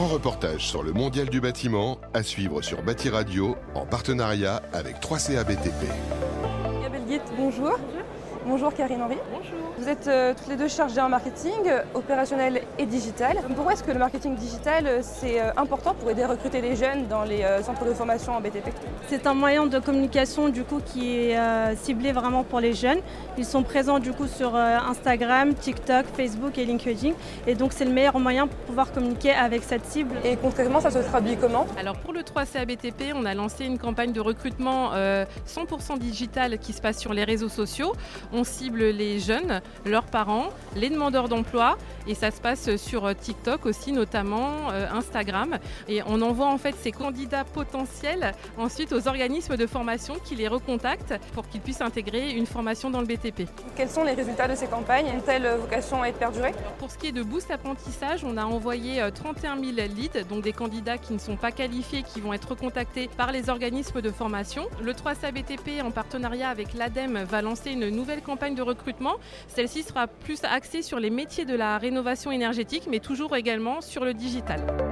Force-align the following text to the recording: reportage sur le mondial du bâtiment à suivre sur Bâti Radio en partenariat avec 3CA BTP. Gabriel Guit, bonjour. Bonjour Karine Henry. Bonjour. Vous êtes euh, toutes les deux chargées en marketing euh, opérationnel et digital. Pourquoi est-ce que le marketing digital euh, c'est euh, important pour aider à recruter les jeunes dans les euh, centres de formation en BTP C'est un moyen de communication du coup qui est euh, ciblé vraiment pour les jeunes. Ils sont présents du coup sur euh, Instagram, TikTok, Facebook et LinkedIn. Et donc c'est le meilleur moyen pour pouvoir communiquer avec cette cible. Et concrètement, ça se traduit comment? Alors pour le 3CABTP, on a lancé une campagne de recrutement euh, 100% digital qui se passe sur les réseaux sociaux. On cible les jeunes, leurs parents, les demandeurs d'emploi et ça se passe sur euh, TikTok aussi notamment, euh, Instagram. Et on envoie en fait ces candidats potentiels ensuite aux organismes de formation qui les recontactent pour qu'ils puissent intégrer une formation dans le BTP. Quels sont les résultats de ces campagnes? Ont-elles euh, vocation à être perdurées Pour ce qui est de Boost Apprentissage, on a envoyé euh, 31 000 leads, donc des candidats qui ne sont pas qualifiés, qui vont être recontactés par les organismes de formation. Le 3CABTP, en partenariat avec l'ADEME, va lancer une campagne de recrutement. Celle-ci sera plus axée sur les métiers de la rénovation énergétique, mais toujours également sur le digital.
reportage 0.00 0.66
sur 0.66 0.82
le 0.82 0.92
mondial 0.92 1.28
du 1.28 1.40
bâtiment 1.40 1.98
à 2.14 2.22
suivre 2.22 2.62
sur 2.62 2.82
Bâti 2.82 3.10
Radio 3.10 3.56
en 3.74 3.84
partenariat 3.84 4.62
avec 4.72 4.96
3CA 5.00 5.44
BTP. 5.44 5.86
Gabriel 6.82 7.06
Guit, 7.06 7.20
bonjour. 7.36 7.78
Bonjour 8.44 8.74
Karine 8.74 9.00
Henry. 9.02 9.18
Bonjour. 9.30 9.72
Vous 9.78 9.88
êtes 9.88 10.08
euh, 10.08 10.34
toutes 10.36 10.48
les 10.48 10.56
deux 10.56 10.66
chargées 10.66 11.00
en 11.00 11.08
marketing 11.08 11.52
euh, 11.66 11.82
opérationnel 11.94 12.62
et 12.76 12.86
digital. 12.86 13.36
Pourquoi 13.54 13.74
est-ce 13.74 13.84
que 13.84 13.92
le 13.92 14.00
marketing 14.00 14.34
digital 14.34 14.84
euh, 14.86 14.98
c'est 15.00 15.40
euh, 15.40 15.50
important 15.56 15.94
pour 15.94 16.10
aider 16.10 16.22
à 16.24 16.28
recruter 16.28 16.60
les 16.60 16.74
jeunes 16.74 17.06
dans 17.06 17.22
les 17.22 17.42
euh, 17.42 17.62
centres 17.62 17.84
de 17.84 17.94
formation 17.94 18.32
en 18.34 18.40
BTP 18.40 18.68
C'est 19.08 19.28
un 19.28 19.34
moyen 19.34 19.66
de 19.66 19.78
communication 19.78 20.48
du 20.48 20.64
coup 20.64 20.80
qui 20.84 21.16
est 21.18 21.38
euh, 21.38 21.76
ciblé 21.76 22.10
vraiment 22.10 22.42
pour 22.42 22.58
les 22.58 22.72
jeunes. 22.72 22.98
Ils 23.38 23.44
sont 23.44 23.62
présents 23.62 24.00
du 24.00 24.12
coup 24.12 24.26
sur 24.26 24.56
euh, 24.56 24.76
Instagram, 24.88 25.54
TikTok, 25.54 26.06
Facebook 26.16 26.58
et 26.58 26.64
LinkedIn. 26.64 27.12
Et 27.46 27.54
donc 27.54 27.72
c'est 27.72 27.84
le 27.84 27.92
meilleur 27.92 28.18
moyen 28.18 28.48
pour 28.48 28.58
pouvoir 28.66 28.92
communiquer 28.92 29.30
avec 29.32 29.62
cette 29.62 29.86
cible. 29.86 30.16
Et 30.24 30.36
concrètement, 30.36 30.80
ça 30.80 30.90
se 30.90 30.98
traduit 30.98 31.36
comment? 31.36 31.64
Alors 31.78 31.96
pour 31.96 32.12
le 32.12 32.22
3CABTP, 32.22 33.12
on 33.14 33.24
a 33.24 33.34
lancé 33.34 33.64
une 33.66 33.78
campagne 33.78 34.12
de 34.12 34.20
recrutement 34.20 34.90
euh, 34.94 35.24
100% 35.48 35.98
digital 35.98 36.58
qui 36.58 36.72
se 36.72 36.80
passe 36.80 36.98
sur 36.98 37.12
les 37.14 37.22
réseaux 37.22 37.48
sociaux. 37.48 37.92
On 38.32 38.44
cible 38.44 38.84
les 38.84 39.18
jeunes, 39.18 39.60
leurs 39.84 40.06
parents, 40.06 40.48
les 40.76 40.88
demandeurs 40.88 41.28
d'emploi 41.28 41.76
et 42.06 42.14
ça 42.14 42.30
se 42.30 42.40
passe 42.40 42.76
sur 42.76 43.06
euh, 43.06 43.14
TikTok 43.14 43.66
aussi 43.66 43.92
notamment, 43.92 44.70
euh, 44.72 44.86
Instagram. 44.92 45.58
Et 45.88 46.02
on 46.06 46.20
envoie 46.22 46.46
en 46.46 46.58
fait 46.58 46.74
ces 46.80 46.92
candidats 46.92 47.44
potentiels 47.44 48.32
ensuite 48.58 48.92
aux 48.92 49.08
organismes 49.08 49.56
de 49.56 49.66
formation 49.66 50.14
qui 50.24 50.34
les 50.34 50.48
recontactent 50.48 51.14
pour 51.32 51.48
qu'ils 51.48 51.60
puissent 51.60 51.80
intégrer 51.80 52.32
une 52.32 52.46
formation 52.46 52.90
dans 52.90 53.00
le 53.00 53.06
BTP. 53.06 53.48
Quels 53.76 53.88
sont 53.88 54.04
les 54.04 54.12
résultats 54.12 54.48
de 54.48 54.54
ces 54.54 54.66
campagnes? 54.66 55.06
Ont-elles 55.06 55.46
euh, 55.46 55.56
vocation 55.56 56.02
à 56.02 56.08
être 56.08 56.18
perdurées 56.18 56.52
Pour 56.78 56.90
ce 56.90 56.98
qui 56.98 57.08
est 57.08 57.12
de 57.12 57.22
Boost 57.22 57.50
Apprentissage, 57.50 58.24
on 58.24 58.36
a 58.36 58.44
envoyé 58.44 59.00
euh, 59.02 59.10
31 59.10 59.56
000 59.58 59.72
leads, 59.94 60.24
donc 60.28 60.42
des 60.42 60.52
candidats 60.52 60.98
qui 60.98 61.12
ne 61.12 61.18
sont 61.18 61.36
pas 61.36 61.52
qualifiés, 61.52 62.02
qui 62.02 62.20
vont 62.20 62.32
être 62.32 62.50
recontactés 62.50 63.08
par 63.16 63.32
les 63.32 63.50
organismes 63.50 64.00
de 64.00 64.10
formation. 64.10 64.66
Le 64.82 64.92
3CABTP, 64.92 65.82
en 65.82 65.90
partenariat 65.90 66.48
avec 66.48 66.74
l'ADEME, 66.74 67.24
va 67.24 67.42
lancer 67.42 67.70
une 67.70 67.88
campagne 68.22 68.54
de 68.54 68.62
recrutement. 68.62 69.16
Celle-ci 69.48 69.82
sera 69.82 70.06
plus 70.06 70.42
axée 70.44 70.82
sur 70.82 70.98
les 70.98 71.10
métiers 71.10 71.44
de 71.44 71.54
la 71.54 71.78
rénovation 71.78 72.30
énergétique, 72.30 72.84
mais 72.88 73.00
toujours 73.00 73.36
également 73.36 73.80
sur 73.80 74.04
le 74.04 74.14
digital. 74.14 74.91